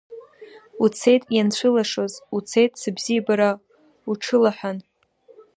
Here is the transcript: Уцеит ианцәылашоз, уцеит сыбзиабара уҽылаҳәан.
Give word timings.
Уцеит 0.83 1.23
ианцәылашоз, 1.35 2.13
уцеит 2.35 2.71
сыбзиабара 2.81 3.49
уҽылаҳәан. 4.11 4.77